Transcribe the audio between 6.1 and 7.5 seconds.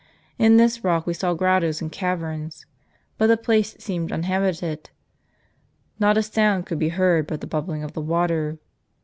a sound could be heard but the